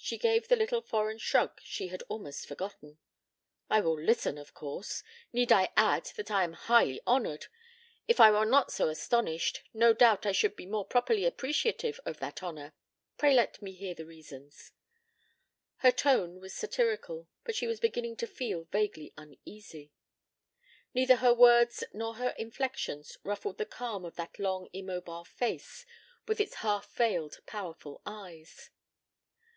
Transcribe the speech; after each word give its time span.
She 0.00 0.16
gave 0.16 0.46
the 0.46 0.56
little 0.56 0.80
foreign 0.80 1.18
shrug 1.18 1.60
she 1.64 1.88
had 1.88 2.04
almost 2.08 2.46
forgotten. 2.46 2.98
"I 3.68 3.80
will 3.80 4.00
listen, 4.00 4.38
of 4.38 4.54
course. 4.54 5.02
Need 5.32 5.50
I 5.52 5.70
add 5.76 6.04
that 6.16 6.30
I 6.30 6.44
am 6.44 6.52
highly 6.52 7.00
honored? 7.04 7.46
If 8.06 8.20
I 8.20 8.30
were 8.30 8.46
not 8.46 8.70
so 8.72 8.88
astonished, 8.88 9.64
no 9.74 9.92
doubt 9.92 10.24
I 10.24 10.30
should 10.32 10.54
be 10.54 10.66
more 10.66 10.84
properly 10.86 11.24
appreciative 11.24 11.98
of 12.06 12.20
that 12.20 12.44
honor. 12.44 12.74
Pray 13.18 13.34
let 13.34 13.60
me 13.60 13.72
hear 13.72 13.92
the 13.92 14.06
reasons." 14.06 14.70
Her 15.78 15.90
tone 15.92 16.38
was 16.40 16.54
satirical, 16.54 17.28
but 17.42 17.56
she 17.56 17.66
was 17.66 17.80
beginning 17.80 18.16
to 18.18 18.26
feel 18.28 18.64
vaguely 18.70 19.12
uneasy. 19.18 19.92
Neither 20.94 21.16
her 21.16 21.34
words 21.34 21.82
nor 21.92 22.14
her 22.14 22.30
inflections 22.38 23.18
ruffled 23.24 23.58
the 23.58 23.66
calm 23.66 24.04
of 24.04 24.14
that 24.14 24.38
long 24.38 24.68
immobile 24.72 25.24
face 25.24 25.84
with 26.26 26.40
its 26.40 26.54
half 26.54 26.94
veiled 26.94 27.40
powerful 27.46 28.00
eyes. 28.06 28.70